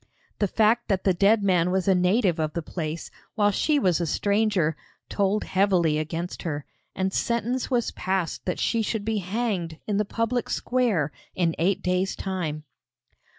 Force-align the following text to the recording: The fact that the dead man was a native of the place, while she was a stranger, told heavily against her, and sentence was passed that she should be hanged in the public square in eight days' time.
The 0.39 0.47
fact 0.47 0.87
that 0.87 1.03
the 1.03 1.13
dead 1.13 1.43
man 1.43 1.69
was 1.69 1.87
a 1.87 1.93
native 1.93 2.39
of 2.39 2.53
the 2.53 2.63
place, 2.63 3.11
while 3.35 3.51
she 3.51 3.77
was 3.77 4.01
a 4.01 4.07
stranger, 4.07 4.75
told 5.09 5.43
heavily 5.43 5.99
against 5.99 6.41
her, 6.41 6.65
and 6.95 7.13
sentence 7.13 7.69
was 7.69 7.91
passed 7.91 8.45
that 8.45 8.57
she 8.57 8.81
should 8.81 9.05
be 9.05 9.19
hanged 9.19 9.77
in 9.85 9.97
the 9.97 10.03
public 10.03 10.49
square 10.49 11.11
in 11.35 11.53
eight 11.59 11.83
days' 11.83 12.15
time. 12.15 12.63